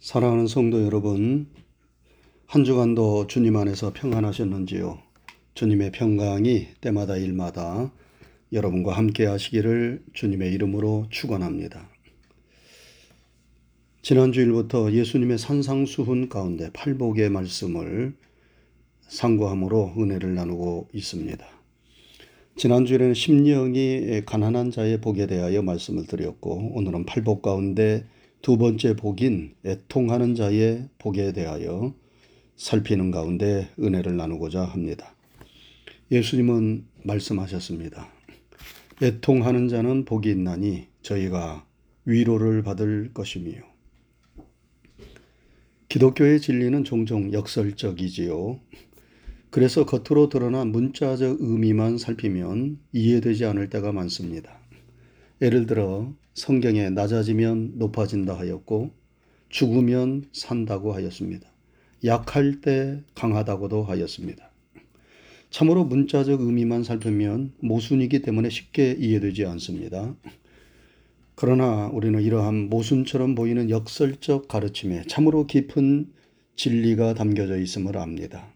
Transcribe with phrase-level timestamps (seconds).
[0.00, 1.46] 사랑하는 성도 여러분,
[2.46, 4.98] 한 주간도 주님 안에서 평안하셨는지요?
[5.52, 7.92] 주님의 평강이 때마다 일마다
[8.50, 11.90] 여러분과 함께 하시기를 주님의 이름으로 축원합니다.
[14.00, 18.16] 지난 주일부터 예수님의 산상수훈 가운데 팔복의 말씀을
[19.02, 21.46] 상고함으로 은혜를 나누고 있습니다.
[22.56, 28.06] 지난 주에는 심령이 가난한 자의 복에 대하여 말씀을 드렸고 오늘은 팔복 가운데
[28.42, 31.94] 두 번째 복인 애통하는 자의 복에 대하여
[32.56, 35.14] 살피는 가운데 은혜를 나누고자 합니다.
[36.10, 38.08] 예수님은 말씀하셨습니다.
[39.02, 41.66] 애통하는 자는 복이 있나니 저희가
[42.06, 43.52] 위로를 받을 것이며
[45.90, 48.58] 기독교의 진리는 종종 역설적이지요.
[49.50, 54.58] 그래서 겉으로 드러난 문자적 의미만 살피면 이해되지 않을 때가 많습니다.
[55.42, 58.90] 예를 들어 성경에 낮아지면 높아진다 하였고
[59.48, 61.48] 죽으면 산다고 하였습니다.
[62.04, 64.50] 약할 때 강하다고도 하였습니다.
[65.50, 70.14] 참으로 문자적 의미만 살피면 모순이기 때문에 쉽게 이해되지 않습니다.
[71.34, 76.12] 그러나 우리는 이러한 모순처럼 보이는 역설적 가르침에 참으로 깊은
[76.54, 78.46] 진리가 담겨져 있음을 압니다.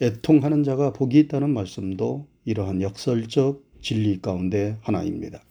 [0.00, 5.42] 애통하는 자가 복이 있다는 말씀도 이러한 역설적 진리 가운데 하나입니다.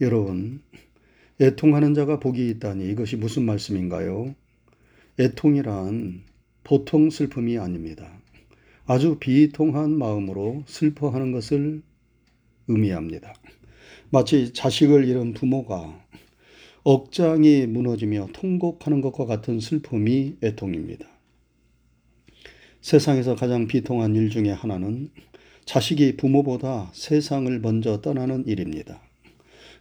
[0.00, 0.60] 여러분,
[1.40, 4.34] 애통하는 자가 복이 있다니 이것이 무슨 말씀인가요?
[5.20, 6.24] 애통이란
[6.64, 8.20] 보통 슬픔이 아닙니다.
[8.86, 11.82] 아주 비통한 마음으로 슬퍼하는 것을
[12.66, 13.34] 의미합니다.
[14.10, 16.04] 마치 자식을 잃은 부모가
[16.82, 21.06] 억장이 무너지며 통곡하는 것과 같은 슬픔이 애통입니다.
[22.80, 25.10] 세상에서 가장 비통한 일 중에 하나는
[25.64, 29.00] 자식이 부모보다 세상을 먼저 떠나는 일입니다.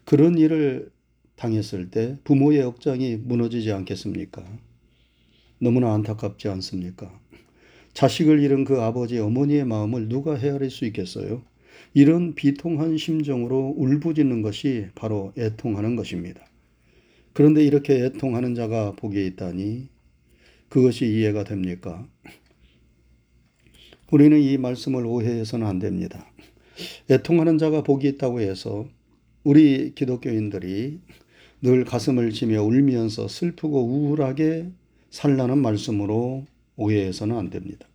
[0.05, 0.91] 그런 일을
[1.35, 4.43] 당했을 때 부모의 억장이 무너지지 않겠습니까?
[5.59, 7.19] 너무나 안타깝지 않습니까?
[7.93, 11.43] 자식을 잃은 그 아버지 어머니의 마음을 누가 헤아릴 수 있겠어요?
[11.93, 16.45] 이런 비통한 심정으로 울부짖는 것이 바로 애통하는 것입니다.
[17.33, 19.89] 그런데 이렇게 애통하는 자가 복에 있다니
[20.69, 22.07] 그것이 이해가 됩니까?
[24.11, 26.31] 우리는 이 말씀을 오해해서는 안 됩니다.
[27.09, 28.87] 애통하는 자가 복이 있다고 해서
[29.43, 30.99] 우리 기독교인들이
[31.61, 34.71] 늘 가슴을 치며 울면서 슬프고 우울하게
[35.09, 36.45] 살라는 말씀으로
[36.77, 37.87] 오해해서는 안 됩니다.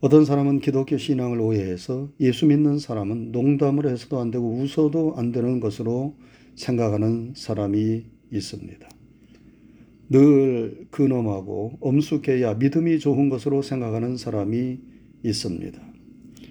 [0.00, 5.60] 어떤 사람은 기독교 신앙을 오해해서 예수 믿는 사람은 농담을 해서도 안 되고 웃어도 안 되는
[5.60, 6.16] 것으로
[6.56, 8.88] 생각하는 사람이 있습니다.
[10.08, 14.78] 늘 근엄하고 엄숙해야 믿음이 좋은 것으로 생각하는 사람이
[15.22, 15.80] 있습니다.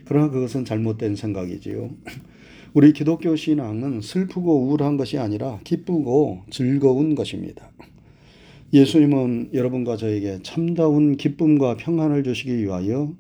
[0.06, 1.92] 그러나 그것은 잘못된 생각이지요.
[2.74, 7.70] 우리 기독교 신앙은 슬프고 우울한 것이 아니라 기쁘고 즐거운 것입니다.
[8.72, 13.14] 예수님은 여러분과 저에게 참다운 기쁨과 평안을 주시기 위하여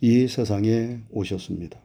[0.00, 1.76] 이 세상에 오셨습니다.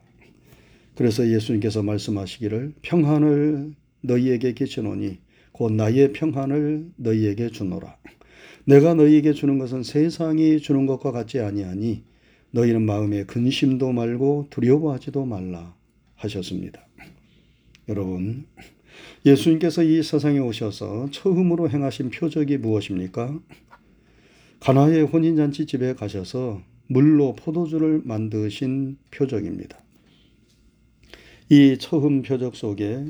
[0.94, 5.18] 그래서 예수님께서 말씀하시기를 평안을 너희에게 끼치노니
[5.50, 7.96] 곧 나의 평안을 너희에게 주노라.
[8.66, 12.04] 내가 너희에게 주는 것은 세상이 주는 것과 같지 아니하니
[12.52, 15.74] 너희는 마음에 근심도 말고 두려워하지도 말라.
[16.16, 16.86] 하셨습니다.
[17.88, 18.46] 여러분,
[19.26, 23.40] 예수님께서 이 세상에 오셔서 처음으로 행하신 표적이 무엇입니까?
[24.60, 29.78] 가나의 혼인잔치 집에 가셔서 물로 포도주를 만드신 표적입니다.
[31.50, 33.04] 이 처음 표적 속에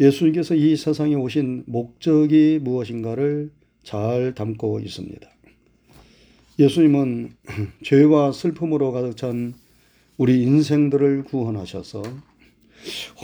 [0.00, 3.50] 예수님께서 이 세상에 오신 목적이 무엇인가를
[3.82, 5.28] 잘 담고 있습니다.
[6.58, 7.32] 예수님은
[7.84, 9.54] 죄와 슬픔으로 가득 찬
[10.16, 12.02] 우리 인생들을 구원하셔서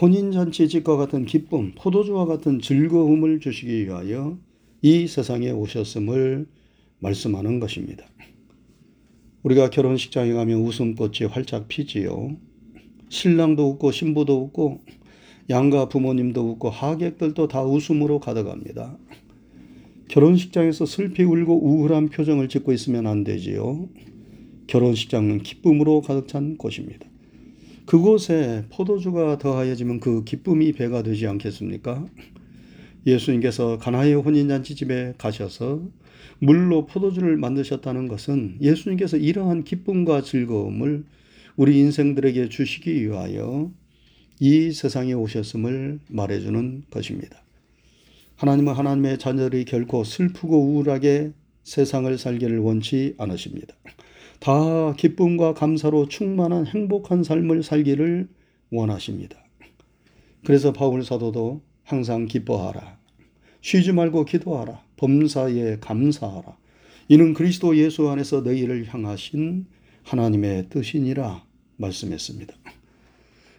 [0.01, 4.39] 혼인잔치 집과 같은 기쁨, 포도주와 같은 즐거움을 주시기 위하여
[4.83, 6.47] 이 세상에 오셨음을
[6.99, 8.05] 말씀하는 것입니다.
[9.43, 12.37] 우리가 결혼식장에 가면 웃음꽃이 활짝 피지요.
[13.09, 14.81] 신랑도 웃고 신부도 웃고
[15.51, 18.97] 양가 부모님도 웃고 하객들도 다 웃음으로 가득합니다.
[20.09, 23.89] 결혼식장에서 슬피 울고 우울한 표정을 짓고 있으면 안 되지요.
[24.67, 27.07] 결혼식장은 기쁨으로 가득 찬 곳입니다.
[27.87, 32.07] 그곳에 포도주가 더하여지면 그 기쁨이 배가 되지 않겠습니까?
[33.07, 35.83] 예수님께서 가나의 혼인잔치 집에 가셔서
[36.39, 41.05] 물로 포도주를 만드셨다는 것은 예수님께서 이러한 기쁨과 즐거움을
[41.57, 43.71] 우리 인생들에게 주시기 위하여
[44.41, 47.43] 이 세상에 오셨음을 말해주는 것입니다.
[48.37, 51.33] 하나님은 하나님의 자녀들이 결코 슬프고 우울하게
[51.63, 53.75] 세상을 살기를 원치 않으십니다.
[54.45, 58.29] 다 기쁨과 감사로 충만한 행복한 삶을 살기를
[58.71, 59.43] 원하십니다.
[60.45, 62.99] 그래서 바울 사도도 항상 기뻐하라.
[63.63, 64.83] 쉬지 말고 기도하라.
[64.99, 66.59] 범사에 감사하라.
[67.09, 69.65] 이는 그리스도 예수 안에서 너희를 향하신
[70.03, 71.43] 하나님의 뜻이니라
[71.79, 72.55] 말씀했습니다.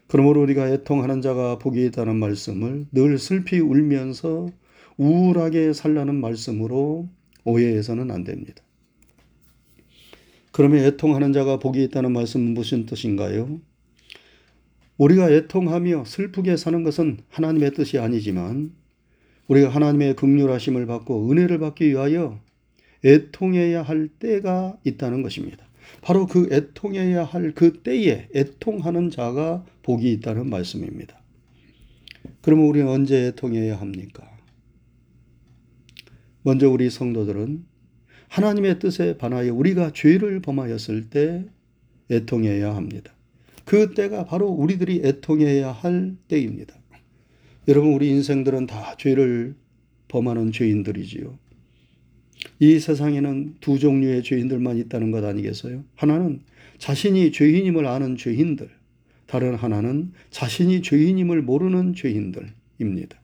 [0.05, 4.49] 그러므로 우리가 애통하는 자가 복이 있다는 말씀을 늘 슬피 울면서
[4.97, 7.09] 우울하게 살라는 말씀으로
[7.43, 8.64] 오해해서는 안 됩니다.
[10.55, 13.59] 그러면 애통하는 자가 복이 있다는 말씀은 무슨 뜻인가요?
[14.97, 18.71] 우리가 애통하며 슬프게 사는 것은 하나님의 뜻이 아니지만
[19.49, 22.39] 우리가 하나님의 극률하심을 받고 은혜를 받기 위하여
[23.03, 25.67] 애통해야 할 때가 있다는 것입니다.
[26.01, 31.21] 바로 그 애통해야 할 그 때에 애통하는 자가 복이 있다는 말씀입니다.
[32.41, 34.25] 그러면 우리는 언제 애통해야 합니까?
[36.43, 37.74] 먼저 우리 성도들은
[38.29, 41.45] 하나님의 뜻에 반하여 우리가 죄를 범하였을 때
[42.11, 43.13] 애통해야 합니다.
[43.65, 46.75] 그 때가 바로 우리들이 애통해야 할 때입니다.
[47.67, 49.55] 여러분, 우리 인생들은 다 죄를
[50.07, 51.37] 범하는 죄인들이지요.
[52.59, 55.83] 이 세상에는 두 종류의 죄인들만 있다는 것 아니겠어요?
[55.95, 56.41] 하나는
[56.77, 58.69] 자신이 죄인임을 아는 죄인들,
[59.25, 63.19] 다른 하나는 자신이 죄인임을 모르는 죄인들입니다.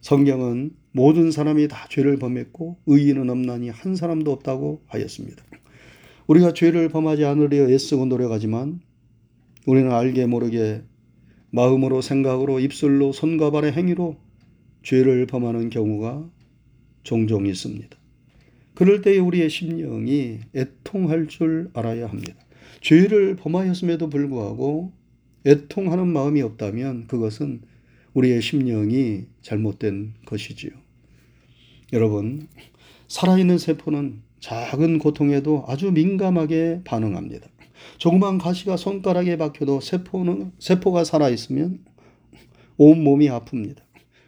[0.00, 5.44] 성경은 모든 사람이 다 죄를 범했고 의인은 없나니 한 사람도 없다고 하였습니다.
[6.26, 8.80] 우리가 죄를 범하지 않으려 애쓰고 노력하지만
[9.64, 10.82] 우리는 알게 모르게
[11.50, 14.16] 마음으로 생각으로 입술로 손과 발의 행위로
[14.82, 16.28] 죄를 범하는 경우가
[17.04, 17.96] 종종 있습니다.
[18.74, 22.34] 그럴 때에 우리의 심령이 애통할 줄 알아야 합니다.
[22.80, 24.92] 죄를 범하였음에도 불구하고
[25.46, 27.62] 애통하는 마음이 없다면 그것은
[28.14, 30.87] 우리의 심령이 잘못된 것이지요.
[31.94, 32.48] 여러분,
[33.06, 37.48] 살아있는 세포는 작은 고통에도 아주 민감하게 반응합니다.
[37.96, 41.78] 조그만 가시가 손가락에 박혀도 세포는 세포가 살아 있으면
[42.76, 43.78] 온 몸이 아픕니다.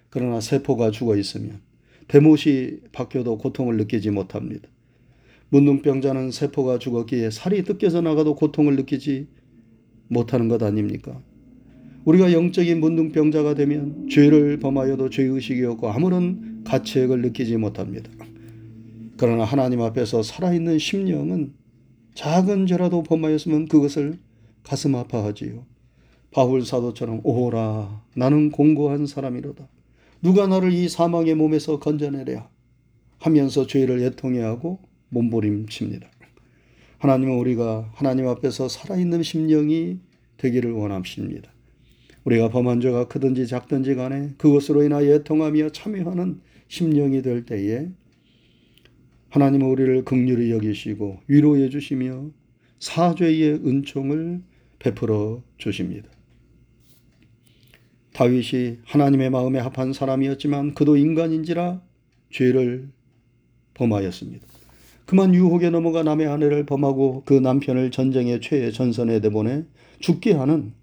[0.09, 1.61] 그러나 세포가 죽어 있으면
[2.09, 4.67] 대못이 박혀도 고통을 느끼지 못합니다.
[5.51, 9.29] 문둥병자는 세포가 죽었기에 살이 뜯겨져 나가도 고통을 느끼지
[10.09, 11.21] 못하는 것 아닙니까?
[12.05, 18.11] 우리가 영적인 문둥병자가 되면 죄를 범하여도 죄의식이 없고 아무런 가치액을 느끼지 못합니다.
[19.17, 21.53] 그러나 하나님 앞에서 살아있는 심령은
[22.15, 24.19] 작은 죄라도 범하였으면 그것을
[24.63, 25.65] 가슴 아파하지요.
[26.33, 29.69] 바울 사도처럼 오라 나는 공고한 사람이로다.
[30.23, 32.49] 누가 나를 이 사망의 몸에서 건져내랴
[33.19, 34.79] 하면서 죄를 애통해 하고
[35.11, 36.09] 몸부림칩니다.
[36.99, 39.99] 하나님은 우리가 하나님 앞에서 살아있는 심령이
[40.37, 41.51] 되기를 원하십니다.
[42.31, 47.89] 우리가 범한 죄가 크든지 작든지 간에 그것으로 인하여 애통하며 참여하는 심령이 될 때에
[49.31, 52.31] 하나님은 우리를 극률히 여기시고 위로해 주시며
[52.79, 54.43] 사죄의 은총을
[54.79, 56.09] 베풀어 주십니다.
[58.13, 61.83] 다윗이 하나님의 마음에 합한 사람이었지만 그도 인간인지라
[62.31, 62.89] 죄를
[63.75, 64.47] 범하였습니다.
[65.07, 69.65] 그만 유혹에 넘어가 남의 아내를 범하고 그 남편을 전쟁의 최애 전선에 내보내
[69.99, 70.75] 죽게 하는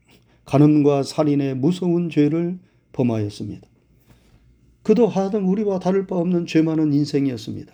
[0.48, 2.58] 간음과 살인의 무서운 죄를
[2.94, 3.68] 범하였습니다.
[4.82, 7.74] 그도 하등 우리와 다를 바 없는 죄 많은 인생이었습니다.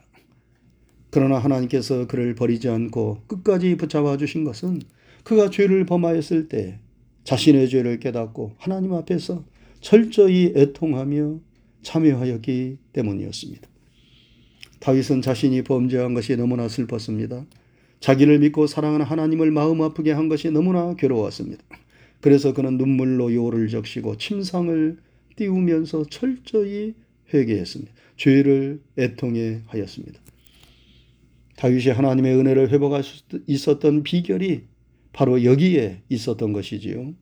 [1.12, 4.81] 그러나 하나님께서 그를 버리지 않고 끝까지 붙잡아 주신 것은
[5.24, 6.80] 그가 죄를 범하였을 때
[7.24, 9.46] 자신의 죄를 깨닫고 하나님 앞에서
[9.80, 11.40] 철저히 애통하며
[11.84, 13.70] 참여하였기 때문이었습니다.
[14.80, 17.46] 다윗은 자신이 범죄한 것이 너무나 슬펐습니다.
[18.00, 21.63] 자기를 믿고 사랑하는 하나님을 마음 아프게 한 것이 너무나 괴로웠습니다.
[22.24, 24.98] 그래서 그는 눈물로 요를 적시고 침상을
[25.36, 26.94] 띄우면서 철저히
[27.34, 27.92] 회개했습니다.
[28.15, 30.22] 죄를 애통해 하였습니다.
[31.58, 34.62] 다윗이 하나님의 은혜를 회복할 수 있었던 비결이
[35.12, 37.13] 바로 여기에 있었던 것이지요.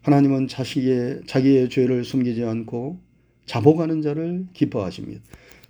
[0.00, 2.98] 하나님은 자식의, 자기의 죄를 숨기지 않고
[3.44, 5.20] 자복하는 자를 기뻐하십니다.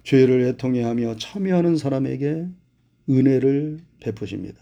[0.04, 2.46] 죄를 애통해 하며 참여하는 사람에게
[3.10, 4.60] 은혜를 베푸십니다.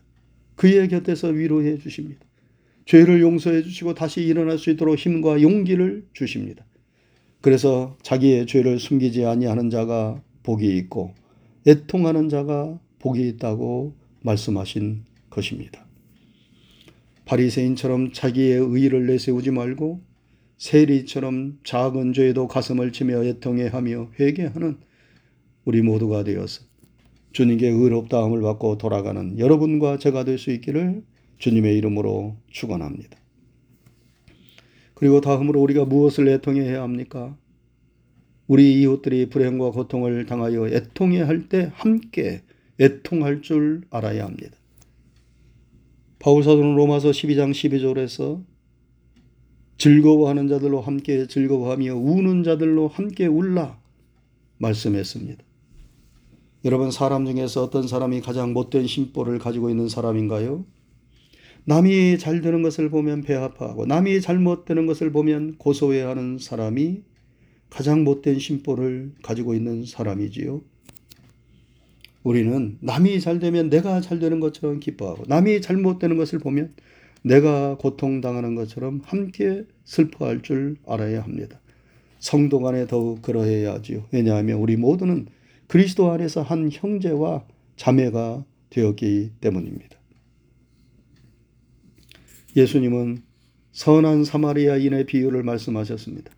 [0.57, 2.25] 그의 곁에서 위로해 주십니다.
[2.87, 6.65] 죄를 용서해 주시고 다시 일어날 수 있도록 힘과 용기를 주십니다.
[7.41, 11.15] 그래서 자기의 죄를 숨기지 아니하는 자가 복이 있고
[11.67, 15.85] 애통하는 자가 복이 있다고 말씀하신 것입니다.
[17.25, 20.03] 바리새인처럼 자기의 의를 내세우지 말고
[20.59, 24.79] 세리처럼 작은 죄에도 가슴을 치며 애통해 하며 회개하는
[25.65, 26.63] 우리 모두가 되어서
[27.33, 31.03] 주님께 의롭다함을 받고 돌아가는 여러분과 제가 될 수 있기를
[31.39, 33.19] 주님의 이름으로 축원합니다.
[34.95, 37.37] 그리고 다음으로 우리가 무엇을 애통해야 합니까?
[38.47, 42.43] 우리 이웃들이 불행과 고통을 당하여 애통해 할 때 함께
[42.81, 44.57] 애통할 줄 알아야 합니다.
[46.19, 48.43] 바울 사도는 로마서 12장 12절에서
[49.79, 53.79] 즐거워하는 자들로 함께 즐거워하며 우는 자들로 함께 울라
[54.59, 55.43] 말씀했습니다.
[56.65, 60.65] 여러분 사람 중에서 어떤 사람이 가장 못된 심보를 가지고 있는 사람인가요?
[61.67, 67.03] 남이 잘 되는 것을 보면 배 아파하고 남이 잘못되는 것을 보면 고소해하는 사람이
[67.71, 70.61] 가장 못된 심보를 가지고 있는 사람이지요.
[72.23, 76.75] 우리는 남이 잘 되면 내가 잘 되는 것처럼 기뻐하고 남이 잘못되는 것을 보면
[77.23, 81.61] 내가 고통당하는 것처럼 함께 슬퍼할 줄 알아야 합니다.
[82.19, 84.05] 성도 간에 더욱 그러해야 하지요.
[84.11, 85.27] 왜냐하면 우리 모두는
[85.67, 87.45] 그리스도 안에서 한 형제와
[87.77, 89.99] 자매가 되었기 때문입니다.
[92.57, 93.23] 예수님은
[93.73, 96.31] 선한 사마리아인의 비유를 말씀하셨습니다.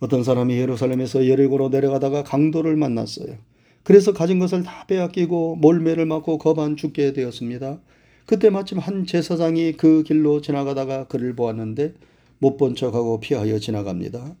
[0.00, 3.36] 어떤 사람이 예루살렘에서 예리고로 내려가다가 강도를 만났어요.
[3.82, 7.80] 그래서 가진 것을 다 빼앗기고 몰매를 맞고 거반 죽게 되었습니다.
[8.26, 11.94] 그때 마침 한 제사장이 그 길로 지나가다가 그를 보았는데
[12.38, 14.36] 못 본 척하고 피하여 지나갑니다.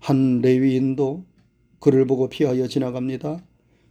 [0.00, 1.24] 한 레위인도
[1.80, 3.42] 그를 보고 피하여 지나갑니다.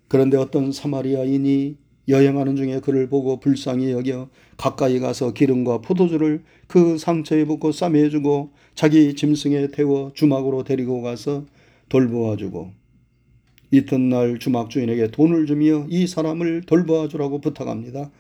[0.08, 1.78] 그런데 어떤 사마리아인이
[2.08, 9.16] 여행하는 중에 그를 보고 불쌍히 여겨 가까이 가서 기름과 포도주를 그 상처에 붓고 싸매주고 자기
[9.16, 11.46] 짐승에 태워 주막으로 데리고 가서
[11.90, 12.72] 돌보아 주고
[13.72, 18.12] 이튿날 주막 주인에게 돈을 주며 이 사람을 돌보아 주라고 부탁합니다.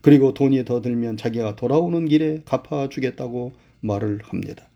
[0.00, 4.68] 그리고 돈이 더 들면 자기가 돌아오는 길에 갚아 주겠다고 말을 합니다.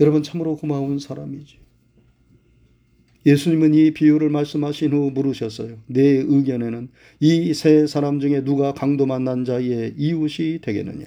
[0.00, 1.65] 여러분 참으로 고마운 사람이지.
[3.26, 5.78] 예수님은 이 비유를 말씀하신 후 물으셨어요.
[5.86, 6.88] 내 의견에는
[7.20, 11.06] 이 세 사람 중에 누가 강도 만난 자의 이웃이 되겠느냐?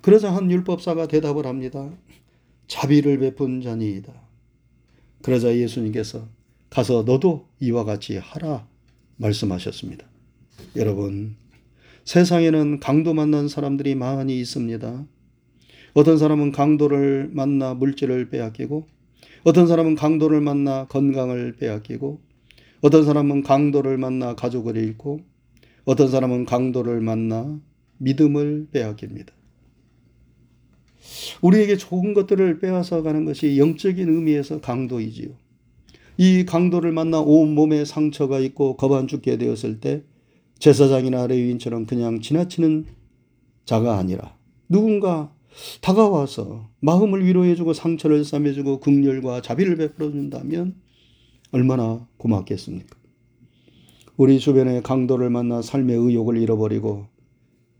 [0.00, 1.90] 그러자 한 율법사가 대답을 합니다.
[2.66, 4.12] 자비를 베푼 자니이다.
[5.22, 6.28] 그러자 예수님께서
[6.70, 8.66] 가서 너도 이와 같이 하라
[9.16, 10.06] 말씀하셨습니다.
[10.74, 11.36] 여러분,
[12.04, 15.06] 세상에는 강도 만난 사람들이 많이 있습니다.
[15.94, 18.86] 어떤 사람은 강도를 만나 물질을 빼앗기고
[19.46, 22.20] 어떤 사람은 강도를 만나 건강을 빼앗기고
[22.80, 25.20] 어떤 사람은 강도를 만나 가족을 잃고
[25.84, 27.56] 어떤 사람은 강도를 만나
[27.98, 29.32] 믿음을 빼앗깁니다.
[31.42, 35.28] 우리에게 좋은 것들을 빼앗아 가는 것이 영적인 의미에서 강도이지요.
[36.16, 40.02] 이 강도를 만나 온 몸에 상처가 있고 거반 죽게 되었을 때
[40.58, 42.86] 제사장이나 레위인처럼 그냥 지나치는
[43.64, 44.36] 자가 아니라
[44.68, 45.35] 누군가
[45.80, 50.74] 다가와서 마음을 위로해주고 상처를 싸매주고 극렬과 자비를 베풀어준다면
[51.52, 52.96] 얼마나 고맙겠습니까?
[54.16, 57.06] 우리 주변에 강도를 만나 삶의 의욕을 잃어버리고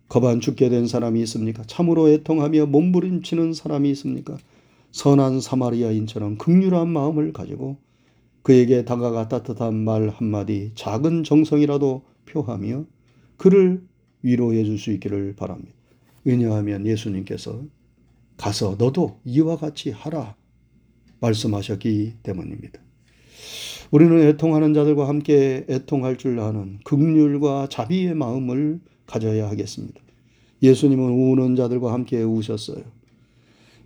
[0.09, 1.65] 거반 죽게 된 사람이 있습니까?
[1.67, 4.37] 참으로 애통하며 몸부림치는 사람이 있습니까?
[4.93, 7.79] 선한 사마리아인처럼 극률한 마음을 가지고
[8.43, 12.85] 그에게 다가가 따뜻한 말 한마디 작은 정성이라도 표하며
[13.37, 13.83] 그를
[14.23, 15.76] 위로해 줄 수 있기를 바랍니다.
[16.27, 17.63] 왜냐하면 예수님께서
[18.37, 20.35] 가서 너도 이와 같이 하라
[21.21, 22.81] 말씀하셨기 때문입니다.
[23.93, 30.01] 우리는 애통하는 자들과 함께 애통할 줄 아는 극률과 자비의 마음을 가져야 하겠습니다.
[30.63, 32.83] 예수님은 우는 자들과 함께 우셨어요.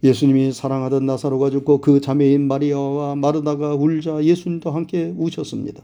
[0.02, 5.82] 예수님이 사랑하던 나사로가 죽고 그 자매인 마리아와 마르다가 울자 예수님도 함께 우셨습니다.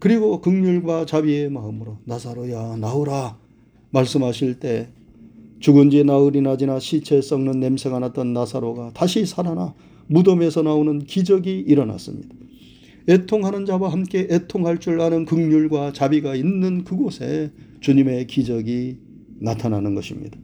[0.00, 3.38] 그리고 극률과 자비의 마음으로 나사로야 나오라
[3.90, 4.88] 말씀하실 때
[5.64, 9.74] 죽은 지 나흘이나 지나 시체 썩는 냄새가 났던 나사로가 다시 살아나
[10.08, 12.28] 무덤에서 나오는 기적이 일어났습니다.
[13.08, 18.98] 애통하는 자와 함께 애통할 줄 아는 극률과 자비가 있는 그곳에 주님의 기적이
[19.40, 20.38] 나타나는 것입니다.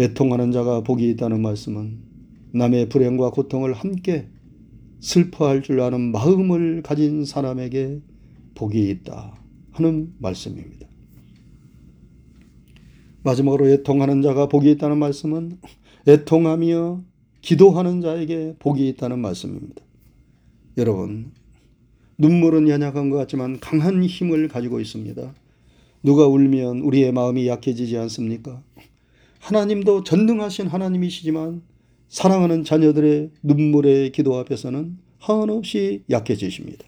[0.00, 1.98] 애통하는 자가 복이 있다는 말씀은
[2.54, 4.28] 남의 불행과 고통을 함께
[5.00, 8.00] 슬퍼할 줄 아는 마음을 가진 사람에게
[8.54, 9.38] 복이 있다
[9.72, 10.93] 하는 말씀입니다.
[13.24, 15.58] 마지막으로 애통하는 자가 복이 있다는 말씀은
[16.06, 17.02] 애통하며
[17.40, 19.82] 기도하는 자에게 복이 있다는 말씀입니다.
[20.76, 21.32] 여러분,
[22.18, 25.34] 눈물은 연약한 것 같지만 강한 힘을 가지고 있습니다.
[26.02, 28.62] 누가 울면 우리의 마음이 약해지지 않습니까?
[29.40, 31.62] 하나님도 전능하신 하나님이시지만
[32.08, 36.84] 사랑하는 자녀들의 눈물의 기도 앞에서는 한없이 약해지십니다.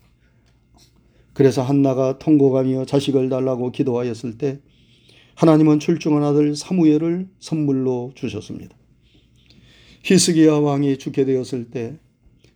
[1.33, 4.61] 그래서 한나가 통곡하며 자식을 달라고 기도하였을 때
[5.37, 8.75] 하나님은 출중한 아들 사무엘을 선물로 주셨습니다.
[10.03, 11.99] 히스기야 왕이 죽게 되었을 때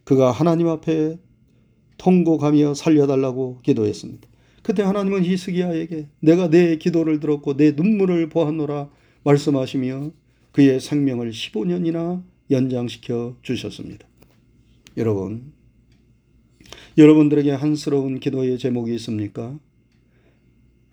[0.05, 1.19] 그가 하나님 앞에
[1.99, 4.27] 통곡하며 살려달라고 기도했습니다.
[4.63, 8.89] 그때 하나님은 히스기야에게 내가 내 기도를 들었고 내 눈물을 보았노라
[9.25, 10.13] 말씀하시며
[10.53, 14.09] 그의 생명을 15년이나 연장시켜 주셨습니다.
[14.97, 15.53] 여러분,
[16.97, 19.59] 여러분들에게 한스러운 기도의 제목이 있습니까?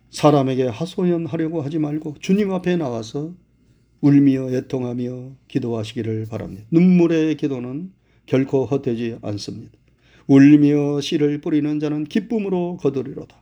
[0.09, 3.33] 사람에게 하소연하려고 하지 말고 주님 앞에 나와서
[4.01, 6.65] 울며 애통하며 기도하시기를 바랍니다.
[6.71, 7.91] 눈물의 기도는
[8.25, 9.71] 결코 헛되지 않습니다.
[10.27, 13.41] 울며 씨를 뿌리는 자는 기쁨으로 거두리로다.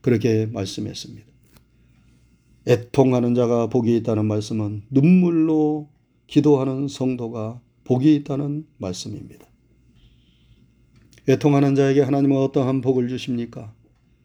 [0.00, 1.26] 그렇게 말씀했습니다.
[2.66, 5.88] 애통하는 자가 복이 있다는 말씀은 눈물로
[6.26, 9.46] 기도하는 성도가 복이 있다는 말씀입니다.
[11.28, 13.72] 애통하는 자에게 하나님은 어떠한 복을 주십니까?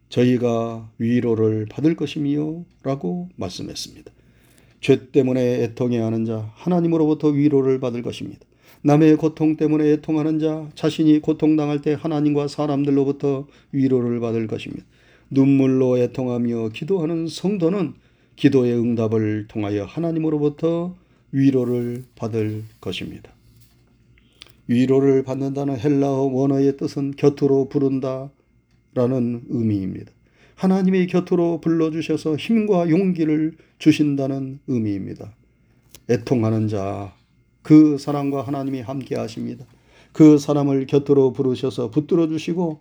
[0.09, 2.65] 저희가 위로를 받을 것이미요.
[2.83, 4.11] 라고 말씀했습니다.
[4.81, 8.41] 죄 때문에 애통해 하는 자, 하나님으로부터 위로를 받을 것입니다.
[8.81, 14.85] 남의 고통 때문에 애통하는 자, 자신이 고통당할 때 하나님과 사람들로부터 위로를 받을 것입니다.
[15.29, 17.93] 눈물로 애통하며 기도하는 성도는
[18.35, 20.95] 기도의 응답을 통하여 하나님으로부터
[21.31, 23.31] 위로를 받을 것입니다.
[24.67, 28.29] 위로를 받는다는 헬라어 원어의 뜻은 곁으로 부른다
[28.93, 30.11] 라는 의미입니다.
[30.55, 35.33] 하나님의 곁으로 불러주셔서 힘과 용기를 주신다는 의미입니다.
[36.09, 37.13] 애통하는 자,
[37.61, 39.65] 그 사람과 하나님이 함께 하십니다.
[40.11, 42.79] 그 사람을 곁으로 부르셔서 붙들어 주시고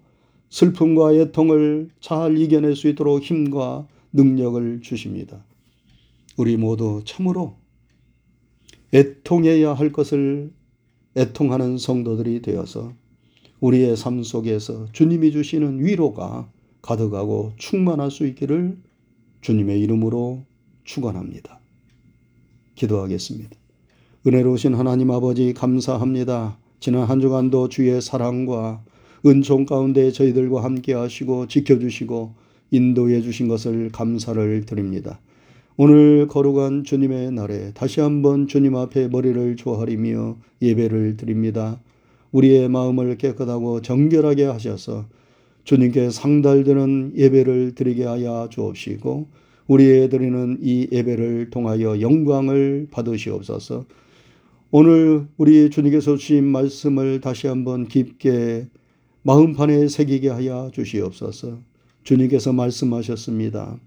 [0.50, 5.44] 슬픔과 애통을 잘 이겨낼 수 있도록 힘과 능력을 주십니다.
[6.36, 7.56] 우리 모두 참으로
[8.94, 10.52] 애통해야 할 것을
[11.16, 12.94] 애통하는 성도들이 되어서
[13.60, 16.48] 우리의 삶 속에서 주님이 주시는 위로가
[16.80, 18.78] 가득하고 충만할 수 있기를
[19.40, 20.44] 주님의 이름으로
[20.84, 21.60] 축원합니다.
[22.76, 23.50] 기도하겠습니다.
[24.26, 26.58] 은혜로우신 하나님 아버지 감사합니다.
[26.80, 28.84] 지난 한 주간도 주의 사랑과
[29.26, 32.34] 은총 가운데 저희들과 함께 하시고 지켜주시고
[32.70, 35.20] 인도해 주신 것을 감사를 드립니다.
[35.76, 41.80] 오늘 거룩한 주님의 날에 다시 한번 주님 앞에 머리를 조아리며 예배를 드립니다.
[42.32, 45.06] 우리의 마음을 깨끗하고 정결하게 하셔서
[45.64, 49.28] 주님께 상달되는 예배를 드리게 하여 주옵시고
[49.66, 53.84] 우리의 드리는 이 예배를 통하여 영광을 받으시옵소서.
[54.70, 58.68] 오늘 우리 주님께서 주신 말씀을 다시 한번 깊게
[59.22, 61.58] 마음판에 새기게 하여 주시옵소서.
[62.02, 63.78] 주님께서 말씀하셨습니다.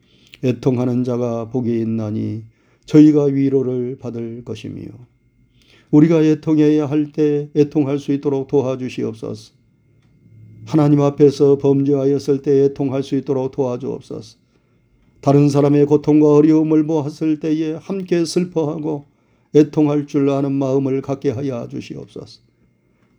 [0.43, 2.43] 애통하는 자가 복이 있나니
[2.85, 4.83] 저희가 위로를 받을 것이며
[5.91, 9.53] 우리가 애통해야 할 때 애통할 수 있도록 도와주시옵소서.
[10.65, 14.37] 하나님 앞에서 범죄하였을 때 애통할 수 있도록 도와주옵소서.
[15.19, 19.05] 다른 사람의 고통과 어려움을 보았을 때에 함께 슬퍼하고
[19.53, 22.41] 애통할 줄 아는 마음을 갖게 하여 주시옵소서.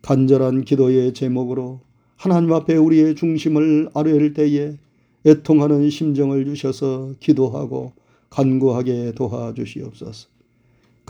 [0.01, 1.81] 간절한 기도의 제목으로
[2.17, 4.79] 하나님 앞에 우리의 중심을 아뢰일 때에
[5.27, 7.93] 애통하는 심정을 주셔서 기도하고
[8.31, 10.32] 간구하게 도와주시옵소서.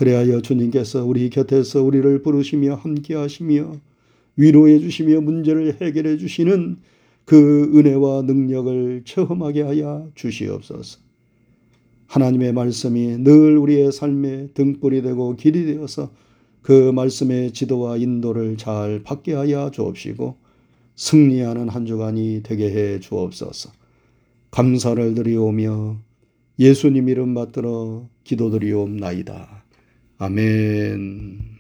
[0.03, 3.77] 그래하여 주님께서 우리 곁에서 우리를 부르시며 함께 하시며
[4.35, 6.79] 위로해 주시며 문제를 해결해 주시는
[7.25, 10.99] 그 은혜와 능력을 체험하게 하여 주시옵소서.
[12.09, 16.11] 하나님의 말씀이 늘 우리의 삶의 등불이 되고 길이 되어서
[16.62, 20.37] 그 말씀의 지도와 인도를 잘 받게 하여 주옵시고
[20.97, 23.71] 승리하는 한 주간이 되게 해 주옵소서.
[24.51, 25.97] 감사를 드리오며
[26.59, 29.62] 예수님 이름 받들어 기도드리옵나이다.
[30.23, 31.52] 아멘.